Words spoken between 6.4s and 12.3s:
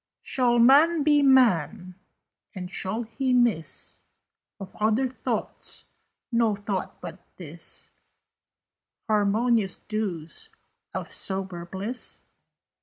thought but this, Harmonious dews of sober bliss?